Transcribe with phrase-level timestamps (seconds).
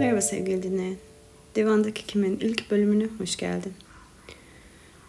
[0.00, 0.96] Merhaba sevgili dinleyen.
[1.54, 3.72] Divandaki Kim'in ilk bölümüne hoş geldin.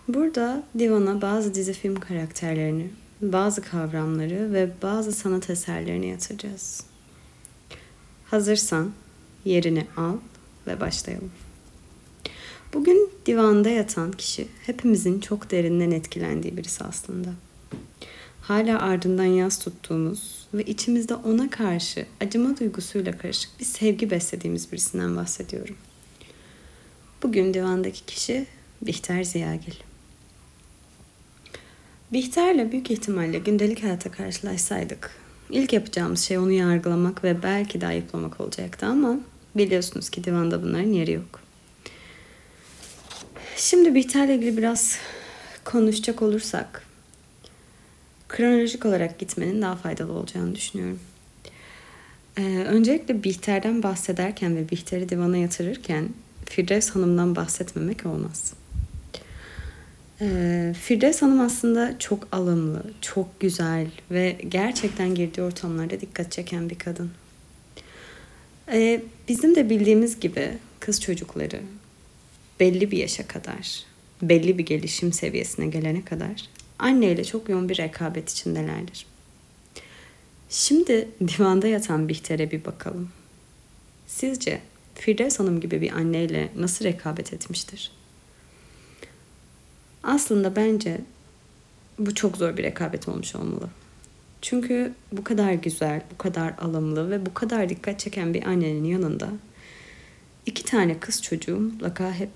[0.08, 2.90] Burada divana bazı dizi film karakterlerini,
[3.22, 6.84] bazı kavramları ve bazı sanat eserlerini yatıracağız.
[8.26, 8.92] Hazırsan
[9.46, 10.18] yerini al
[10.68, 11.32] ve başlayalım.
[12.74, 17.30] Bugün divanda yatan kişi hepimizin çok derinden etkilendiği birisi aslında.
[18.52, 25.16] Hala ardından yaz tuttuğumuz ve içimizde ona karşı acıma duygusuyla karışık bir sevgi beslediğimiz birisinden
[25.16, 25.76] bahsediyorum.
[27.24, 28.48] Bugün divandaki kişi
[28.82, 29.74] Bihter Ziyagil.
[32.14, 35.12] Bihter'le büyük ihtimalle gündelik hayata karşılaşsaydık
[35.50, 39.20] ilk yapacağımız şey onu yargılamak ve belki de ayıplamak olacaktı ama
[39.56, 41.40] biliyorsunuz ki divanda bunların yeri yok.
[43.56, 44.98] Şimdi Bihter'le ilgili biraz
[45.64, 46.91] konuşacak olursak
[48.32, 51.00] kronolojik olarak gitmenin daha faydalı olacağını düşünüyorum.
[52.38, 56.10] Ee, öncelikle Bihter'den bahsederken ve Bihter'i divana yatırırken
[56.46, 58.54] Firdevs Hanım'dan bahsetmemek olmaz.
[60.22, 66.80] Ee, Firdevs Hanım aslında çok alımlı, çok güzel ve gerçekten girdiği ortamlarda dikkat çeken bir
[66.80, 67.12] kadın.
[68.72, 71.60] Ee, bizim de bildiğimiz gibi kız çocukları
[72.60, 73.84] belli bir yaşa kadar,
[74.22, 76.50] belli bir gelişim seviyesine gelene kadar
[76.82, 79.06] anneyle çok yoğun bir rekabet içindelerdir.
[80.50, 83.10] Şimdi divanda yatan Bihter'e bir bakalım.
[84.08, 84.62] Sizce
[84.96, 87.92] Firdevs Hanım gibi bir anneyle nasıl rekabet etmiştir?
[90.04, 91.02] Aslında bence
[92.00, 93.70] bu çok zor bir rekabet olmuş olmalı.
[94.42, 99.30] Çünkü bu kadar güzel, bu kadar alımlı ve bu kadar dikkat çeken bir annenin yanında
[100.46, 102.30] iki tane kız çocuğu mutlaka hep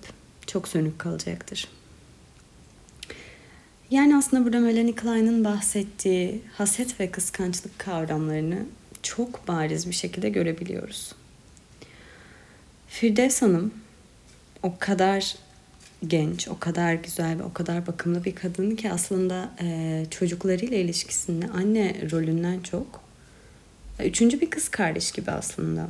[0.48, 1.68] çok sönük kalacaktır.
[3.92, 8.66] Yani aslında burada Melanie Klein'ın bahsettiği haset ve kıskançlık kavramlarını
[9.04, 11.16] çok bariz bir şekilde görebiliyoruz.
[12.88, 13.74] Firdevs Hanım
[14.64, 15.36] o kadar
[16.08, 21.48] genç, o kadar güzel ve o kadar bakımlı bir kadın ki aslında e, çocuklarıyla ilişkisinde
[21.48, 23.02] anne rolünden çok
[24.00, 25.88] e, üçüncü bir kız kardeş gibi aslında.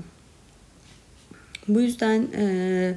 [1.68, 2.96] Bu yüzden e,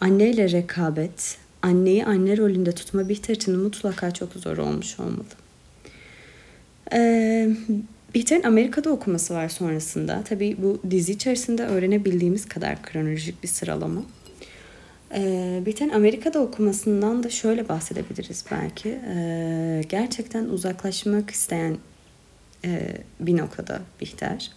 [0.00, 5.24] anneyle rekabet, anneyi anne rolünde tutma Bihter için mutlaka çok zor olmuş olmalı.
[6.92, 7.50] Ee,
[8.14, 10.22] Bihter'in Amerika'da okuması var sonrasında.
[10.28, 14.02] Tabii bu dizi içerisinde öğrenebildiğimiz kadar kronolojik bir sıralama.
[15.14, 18.88] Ee, Bihter'in Amerika'da okumasından da şöyle bahsedebiliriz belki.
[18.88, 21.76] Ee, gerçekten uzaklaşmak isteyen
[22.64, 24.50] e, bir noktada Bihter.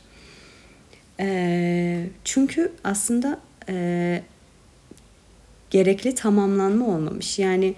[1.19, 4.21] Ee, çünkü aslında e,
[5.69, 7.39] gerekli tamamlanma olmamış.
[7.39, 7.73] Yani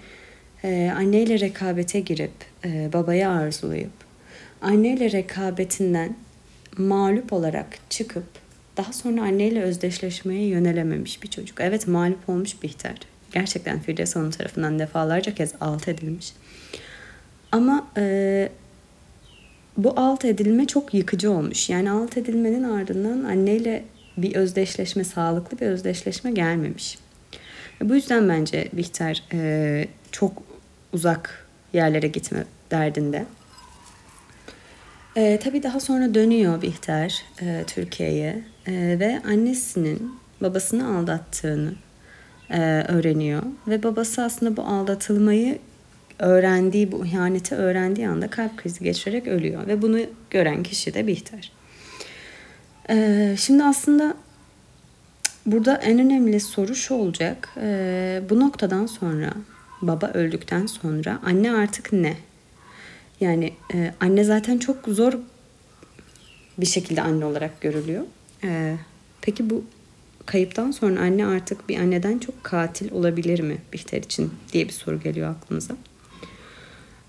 [0.64, 2.32] e, anneyle rekabete girip
[2.64, 3.92] e, babayı arzulayıp
[4.62, 6.16] anneyle rekabetinden
[6.78, 8.24] mağlup olarak çıkıp
[8.76, 11.60] daha sonra anneyle özdeşleşmeye yönelememiş bir çocuk.
[11.60, 12.96] Evet mağlup olmuş Bihter.
[13.32, 16.32] Gerçekten Firdevs Hanım tarafından defalarca kez alt edilmiş.
[17.52, 18.48] Ama e,
[19.76, 21.70] bu alt edilme çok yıkıcı olmuş.
[21.70, 23.84] Yani alt edilmenin ardından anneyle
[24.16, 26.98] bir özdeşleşme, sağlıklı bir özdeşleşme gelmemiş.
[27.82, 30.42] Bu yüzden bence Bihter e, çok
[30.92, 33.24] uzak yerlere gitme derdinde.
[35.16, 41.74] E, tabii daha sonra dönüyor Bihter e, Türkiye'ye e, ve annesinin babasını aldattığını
[42.50, 43.42] e, öğreniyor.
[43.68, 45.58] Ve babası aslında bu aldatılmayı
[46.18, 49.66] öğrendiği, bu ihaneti öğrendiği anda kalp krizi geçirerek ölüyor.
[49.66, 49.98] Ve bunu
[50.30, 51.52] gören kişi de Bihter.
[52.90, 54.14] E, şimdi aslında
[55.46, 57.48] Burada en önemli soru şu olacak.
[57.56, 59.32] E, bu noktadan sonra
[59.82, 62.16] baba öldükten sonra anne artık ne?
[63.20, 65.12] Yani e, anne zaten çok zor
[66.58, 68.02] bir şekilde anne olarak görülüyor.
[68.44, 68.76] E,
[69.20, 69.64] peki bu
[70.26, 75.00] kayıptan sonra anne artık bir anneden çok katil olabilir mi Bihter için diye bir soru
[75.00, 75.76] geliyor aklımıza.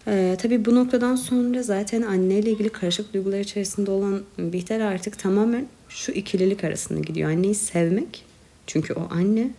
[0.08, 5.68] Ee, tabii bu noktadan sonra zaten anneyle ilgili karışık duygular içerisinde olan Bihter artık tamamen
[5.96, 7.30] şu ikililik arasında gidiyor.
[7.30, 8.26] Anneyi sevmek
[8.68, 9.50] çünkü o anne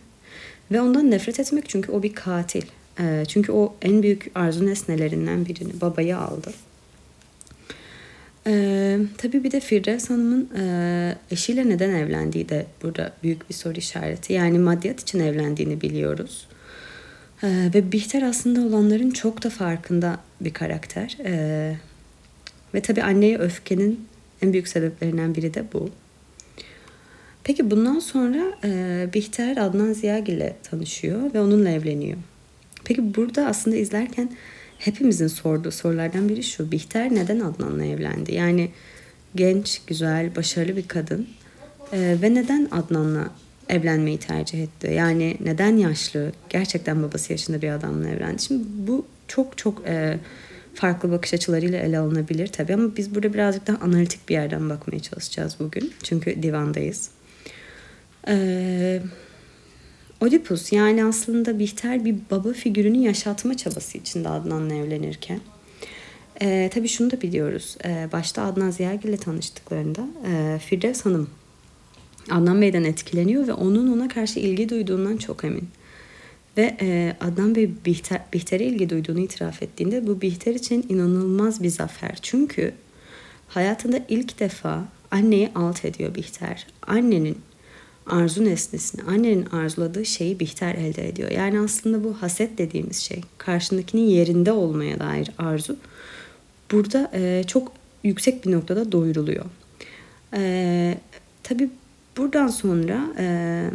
[0.71, 2.63] ve ondan nefret etmek çünkü o bir katil.
[2.99, 6.53] E, çünkü o en büyük arzu nesnelerinden birini babayı aldı.
[8.47, 13.77] Ee, tabii bir de Firdevs Hanım'ın e, eşiyle neden evlendiği de burada büyük bir soru
[13.77, 14.33] işareti.
[14.33, 16.47] Yani maddiyat için evlendiğini biliyoruz.
[17.43, 21.17] Ee, ve Bihter aslında olanların çok da farkında bir karakter.
[21.25, 21.75] Ee,
[22.73, 24.07] ve tabii anneye öfkenin
[24.41, 25.89] en büyük sebeplerinden biri de bu.
[27.43, 32.17] Peki bundan sonra e, Bihter Adnan Ziyagil ile tanışıyor ve onunla evleniyor.
[32.83, 34.31] Peki burada aslında izlerken
[34.77, 36.71] hepimizin sorduğu sorulardan biri şu.
[36.71, 38.33] Bihter neden Adnan'la evlendi?
[38.33, 38.69] Yani
[39.35, 41.27] genç, güzel, başarılı bir kadın
[41.93, 43.29] e, ve neden Adnan'la
[43.69, 44.91] evlenmeyi tercih etti?
[44.95, 48.41] Yani neden yaşlı, gerçekten babası yaşında bir adamla evlendi?
[48.41, 50.19] Şimdi bu çok çok e,
[50.73, 54.99] farklı bakış açılarıyla ele alınabilir tabii ama biz burada birazcık daha analitik bir yerden bakmaya
[54.99, 55.93] çalışacağız bugün.
[56.03, 57.09] Çünkü divandayız.
[58.27, 59.01] Ee,
[60.21, 65.39] Oedipus yani aslında Bihter bir baba figürünü yaşatma çabası içinde Adnan'la evlenirken.
[66.41, 67.77] Ee, tabii şunu da biliyoruz.
[67.85, 71.29] Ee, başta Adnan Ziyagil ile tanıştıklarında e, Firdevs Hanım
[72.31, 75.69] Adnan Bey'den etkileniyor ve onun ona karşı ilgi duyduğundan çok emin.
[76.57, 81.69] Ve e, Adnan Bey Bihter, Bihter'e ilgi duyduğunu itiraf ettiğinde bu Bihter için inanılmaz bir
[81.69, 82.17] zafer.
[82.21, 82.73] Çünkü
[83.47, 86.67] hayatında ilk defa anneyi alt ediyor Bihter.
[86.87, 87.37] Annenin
[88.05, 91.31] arzu nesnesini, annenin arzuladığı şeyi Bihter elde ediyor.
[91.31, 95.77] Yani aslında bu haset dediğimiz şey, karşındakinin yerinde olmaya dair arzu
[96.71, 97.71] burada e, çok
[98.03, 99.45] yüksek bir noktada doyuruluyor.
[100.33, 100.97] E,
[101.43, 101.69] tabii
[102.17, 103.65] buradan sonra e,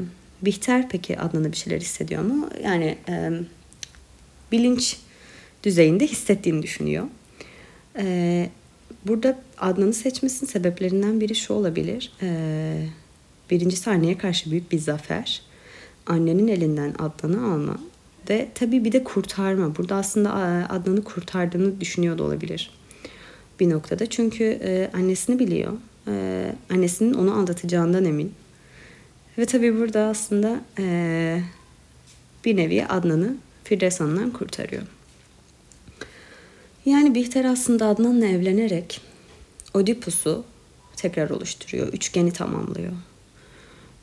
[0.42, 2.48] Bihter peki Adnan'a bir şeyler hissediyor mu?
[2.64, 3.30] Yani e,
[4.52, 4.96] bilinç
[5.64, 7.06] düzeyinde hissettiğini düşünüyor.
[7.98, 8.50] E,
[9.06, 12.12] burada Adnan'ı seçmesinin sebeplerinden biri şu olabilir.
[12.22, 12.88] E,
[13.50, 15.42] birincisi anneye karşı büyük bir zafer.
[16.06, 17.78] Annenin elinden Adnan'ı alma
[18.30, 19.76] ve tabii bir de kurtarma.
[19.76, 20.34] Burada aslında
[20.70, 22.70] Adnan'ı kurtardığını düşünüyor da olabilir
[23.60, 24.06] bir noktada.
[24.06, 25.72] Çünkü e, annesini biliyor.
[26.08, 28.34] E, annesinin onu aldatacağından emin.
[29.38, 31.40] Ve tabii burada aslında e,
[32.44, 34.82] bir nevi Adnan'ı Firdevs Hanım'dan kurtarıyor.
[36.86, 39.00] Yani Bihter aslında Adnan'la evlenerek
[39.74, 40.44] Oedipus'u
[40.96, 41.88] tekrar oluşturuyor.
[41.92, 42.92] Üçgeni tamamlıyor.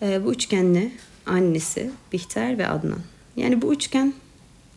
[0.01, 0.92] E, bu üçgenle
[1.25, 3.00] annesi Bihter ve Adnan.
[3.36, 4.13] Yani bu üçgen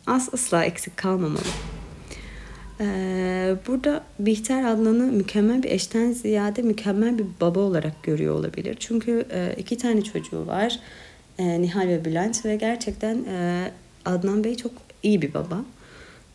[0.07, 1.43] az asla eksik kalmamalı.
[2.81, 8.77] Ee, burada Bihter Adnan'ı mükemmel bir eşten ziyade mükemmel bir baba olarak görüyor olabilir.
[8.81, 10.81] Çünkü e, iki tane çocuğu var.
[11.39, 13.71] E, Nihal ve Bülent ve gerçekten e,
[14.05, 14.73] Adnan Bey çok
[15.03, 15.65] iyi bir baba.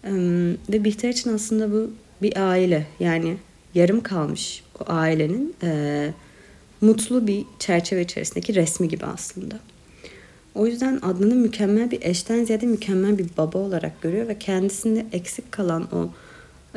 [0.03, 0.11] E,
[0.69, 1.91] ve Bihter için aslında bu
[2.21, 2.87] bir aile.
[2.99, 3.37] Yani
[3.75, 6.09] yarım kalmış o ailenin e,
[6.83, 9.59] mutlu bir çerçeve içerisindeki resmi gibi aslında.
[10.55, 15.51] O yüzden Adnan'ı mükemmel bir eşten ziyade mükemmel bir baba olarak görüyor ve kendisinde eksik
[15.51, 16.09] kalan o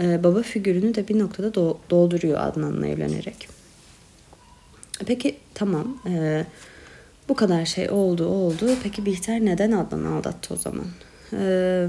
[0.02, 3.48] e, baba figürünü de bir noktada do- dolduruyor Adnan'la evlenerek.
[5.06, 6.46] Peki tamam e,
[7.28, 8.68] bu kadar şey oldu oldu.
[8.82, 10.86] Peki Bihter neden Adnan'ı aldattı o zaman?
[11.32, 11.88] E,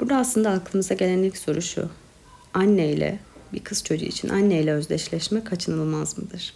[0.00, 1.88] burada aslında aklımıza gelen ilk soru şu.
[2.54, 3.18] Anneyle
[3.52, 6.54] bir kız çocuğu için anneyle özdeşleşme kaçınılmaz mıdır?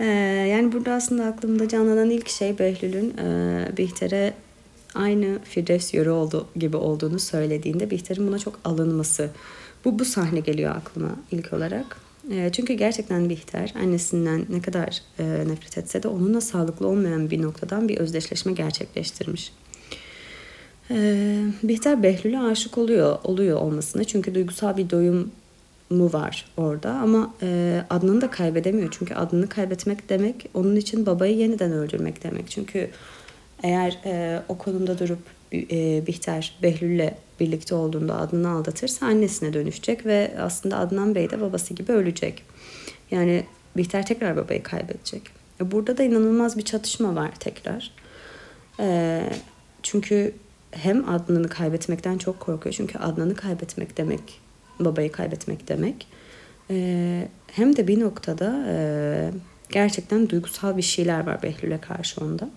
[0.00, 0.04] Ee,
[0.50, 4.34] yani burada aslında aklımda canlanan ilk şey Behlül'ün e, Bihter'e
[4.94, 9.30] aynı Firdevs yörü oldu gibi olduğunu söylediğinde Bihter'in buna çok alınması.
[9.84, 11.96] Bu, bu sahne geliyor aklıma ilk olarak.
[12.30, 17.42] E, çünkü gerçekten Bihter annesinden ne kadar e, nefret etse de onunla sağlıklı olmayan bir
[17.42, 19.52] noktadan bir özdeşleşme gerçekleştirmiş.
[20.90, 25.30] E, Bihter Behlül'e aşık oluyor, oluyor olmasına çünkü duygusal bir doyum
[25.90, 31.36] mu var orada ama e, Adnan'ı da kaybedemiyor çünkü Adnan'ı kaybetmek demek onun için babayı
[31.36, 32.90] yeniden öldürmek demek çünkü
[33.62, 35.18] eğer e, o konumda durup
[35.52, 37.10] e, Bihter Behlül'le
[37.40, 42.42] birlikte olduğunda Adnan'ı aldatırsa annesine dönüşecek ve aslında Adnan Bey de babası gibi ölecek.
[43.10, 43.44] Yani
[43.76, 45.22] Bihter tekrar babayı kaybedecek.
[45.60, 47.90] Burada da inanılmaz bir çatışma var tekrar.
[48.80, 49.22] E,
[49.82, 50.34] çünkü
[50.70, 52.74] hem Adnan'ı kaybetmekten çok korkuyor.
[52.74, 54.43] Çünkü Adnan'ı kaybetmek demek
[54.80, 56.06] babayı kaybetmek demek.
[56.70, 58.76] E, hem de bir noktada e,
[59.68, 62.50] gerçekten duygusal bir şeyler var Behlül'e karşı onda.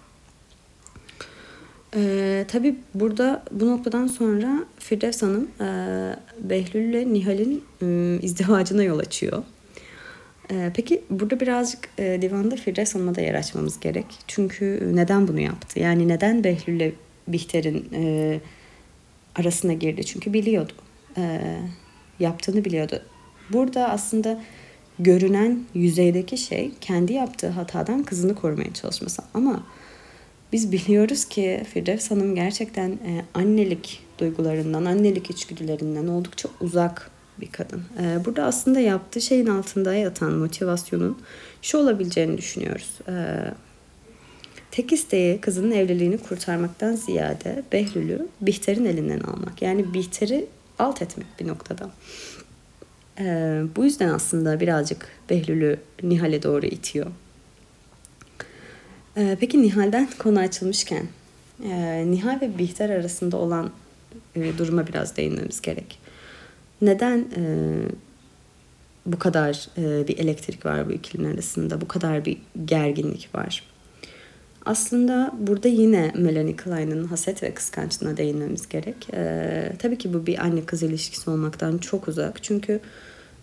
[1.95, 5.65] Ee, tabii burada bu noktadan sonra Firdevs Hanım e,
[6.49, 9.43] Behlül ile Nihal'in e, izdivacına yol açıyor.
[10.51, 14.05] E, peki burada birazcık e, divanda Firdevs Hanım'a da yer açmamız gerek.
[14.27, 15.79] Çünkü neden bunu yaptı?
[15.79, 16.93] Yani neden Behlül ile
[17.27, 18.39] Bihter'in e,
[19.35, 20.05] arasına girdi?
[20.05, 20.73] Çünkü biliyordu.
[21.17, 21.41] E,
[22.19, 23.01] yaptığını biliyordu.
[23.49, 24.41] Burada aslında
[24.99, 29.21] görünen yüzeydeki şey kendi yaptığı hatadan kızını korumaya çalışması.
[29.33, 29.63] Ama
[30.53, 37.81] biz biliyoruz ki Firdevs Hanım gerçekten e, annelik duygularından, annelik içgüdülerinden oldukça uzak bir kadın.
[38.01, 41.17] E, burada aslında yaptığı şeyin altında yatan motivasyonun
[41.61, 42.99] şu olabileceğini düşünüyoruz.
[43.07, 43.13] E,
[44.71, 49.61] tek isteği kızının evliliğini kurtarmaktan ziyade Behlül'ü Bihter'in elinden almak.
[49.61, 50.45] Yani Bihter'i
[50.79, 51.89] alt etmek bir noktada.
[53.19, 53.23] E,
[53.75, 57.07] bu yüzden aslında birazcık Behlül'ü Nihal'e doğru itiyor.
[59.17, 61.07] Ee, peki Nihal'den konu açılmışken
[61.63, 63.71] e, Nihal ve Bihter arasında olan
[64.35, 65.99] e, duruma biraz değinmemiz gerek.
[66.81, 67.43] Neden e,
[69.05, 71.81] bu kadar e, bir elektrik var bu ikilinin arasında?
[71.81, 73.63] Bu kadar bir gerginlik var?
[74.67, 79.07] Aslında burada yine Melanie Klein'in haset ve kıskançlığına değinmemiz gerek.
[79.13, 82.43] Ee, tabii ki bu bir anne kız ilişkisi olmaktan çok uzak.
[82.43, 82.79] Çünkü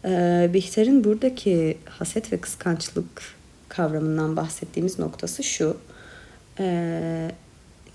[0.04, 3.22] e, Bihter'in buradaki haset ve kıskançlık
[3.68, 5.76] kavramından bahsettiğimiz noktası şu.
[6.58, 7.30] E,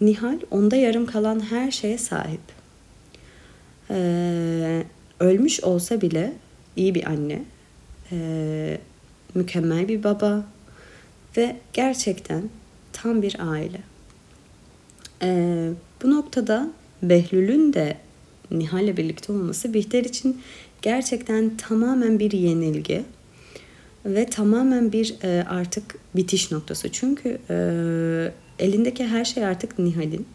[0.02, 2.42] Nihal onda yarım kalan her şeye sahip.
[3.90, 4.84] E,
[5.20, 6.34] ölmüş olsa bile
[6.76, 7.44] iyi bir anne,
[8.12, 8.78] e,
[9.36, 10.46] mükemmel bir baba
[11.38, 12.50] ve gerçekten
[13.03, 13.82] tam bir aile.
[15.22, 15.70] Ee,
[16.03, 16.70] bu noktada
[17.03, 17.98] Behlül'ün de
[18.51, 20.41] Nihal'le birlikte olması Bihter için
[20.82, 23.03] gerçekten tamamen bir yenilgi
[24.06, 26.91] ve tamamen bir e, artık bitiş noktası.
[26.91, 27.56] Çünkü e,
[28.60, 30.27] elindeki her şey artık Nihal'in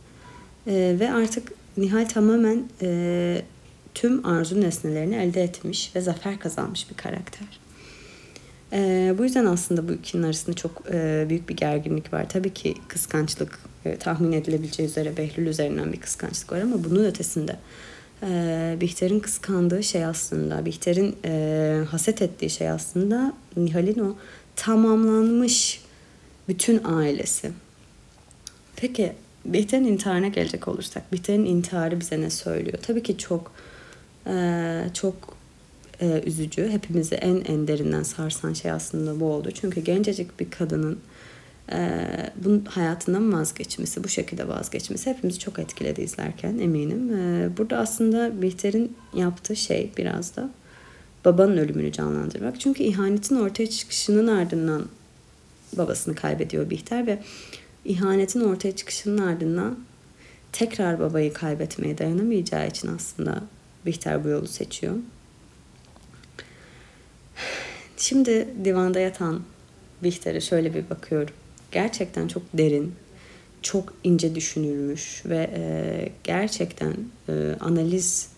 [0.66, 3.42] e, ve artık Nihal tamamen e,
[3.94, 7.63] tüm arzu nesnelerini elde etmiş ve zafer kazanmış bir karakter.
[8.74, 12.28] E, bu yüzden aslında bu ikinin arasında çok e, büyük bir gerginlik var.
[12.28, 17.56] Tabii ki kıskançlık e, tahmin edilebileceği üzere Behlül üzerinden bir kıskançlık var ama bunun ötesinde
[18.22, 24.16] e, Bihter'in kıskandığı şey aslında, Bihter'in e, haset ettiği şey aslında Nihal'in o
[24.56, 25.80] tamamlanmış
[26.48, 27.50] bütün ailesi.
[28.76, 29.12] Peki
[29.44, 32.78] Bihter'in intiharına gelecek olursak, Bihter'in intiharı bize ne söylüyor?
[32.82, 33.52] Tabii ki çok
[34.26, 35.36] e, çok
[36.00, 36.68] e, üzücü.
[36.68, 39.50] Hepimizi en en derinden sarsan şey aslında bu oldu.
[39.50, 40.98] Çünkü gencecik bir kadının
[41.72, 42.06] e,
[42.44, 47.14] bunun hayatından vazgeçmesi, bu şekilde vazgeçmesi hepimizi çok etkiledi izlerken eminim.
[47.14, 50.50] E, burada aslında Bihter'in yaptığı şey biraz da
[51.24, 52.60] babanın ölümünü canlandırmak.
[52.60, 54.86] Çünkü ihanetin ortaya çıkışının ardından
[55.78, 57.18] babasını kaybediyor Bihter ve
[57.84, 59.78] ihanetin ortaya çıkışının ardından
[60.52, 63.42] tekrar babayı kaybetmeye dayanamayacağı için aslında
[63.86, 64.94] Bihter bu yolu seçiyor.
[67.96, 69.42] Şimdi divanda yatan
[70.02, 71.34] Bihter'e şöyle bir bakıyorum.
[71.72, 72.94] Gerçekten çok derin,
[73.62, 76.94] çok ince düşünülmüş ve e, gerçekten
[77.28, 78.28] e, analiz,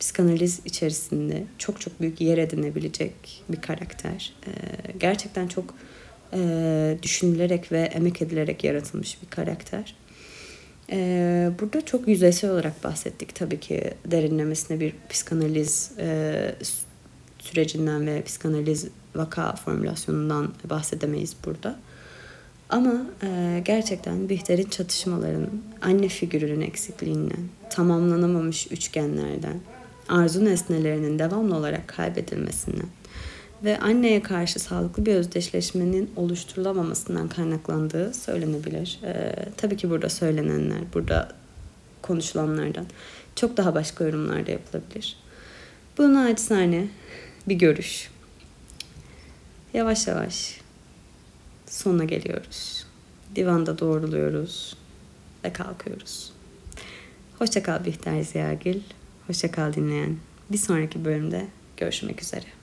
[0.00, 4.34] psikanaliz içerisinde çok çok büyük yer edinebilecek bir karakter.
[4.46, 4.52] E,
[4.98, 5.74] gerçekten çok
[6.32, 9.96] e, düşünülerek ve emek edilerek yaratılmış bir karakter.
[10.92, 16.54] E, burada çok yüzeysel olarak bahsettik tabii ki derinlemesine bir psikanaliz e,
[17.48, 21.78] sürecinden ve psikanaliz vaka formülasyonundan bahsedemeyiz burada.
[22.68, 29.60] Ama e, gerçekten Bihter'in çatışmalarının, anne figürünün eksikliğinden, tamamlanamamış üçgenlerden,
[30.08, 32.88] arzu nesnelerinin devamlı olarak kaybedilmesinden
[33.64, 39.00] ve anneye karşı sağlıklı bir özdeşleşmenin oluşturulamamasından kaynaklandığı söylenebilir.
[39.04, 41.28] E, tabii ki burada söylenenler, burada
[42.02, 42.86] konuşulanlardan
[43.36, 45.16] çok daha başka yorumlar da yapılabilir.
[45.98, 46.88] Bu naçizane
[47.48, 48.10] bir görüş.
[49.74, 50.60] Yavaş yavaş
[51.66, 52.86] sonuna geliyoruz.
[53.36, 54.76] Divanda doğruluyoruz
[55.44, 56.32] ve kalkıyoruz.
[57.38, 58.80] Hoşçakal Bihter Ziyagil.
[59.26, 60.16] Hoşçakal dinleyen.
[60.50, 62.57] Bir sonraki bölümde görüşmek üzere.